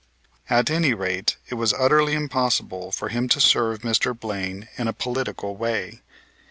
[0.49, 4.19] At any rate, it was utterly impossible for him to serve Mr.
[4.19, 6.01] Blaine in a political way.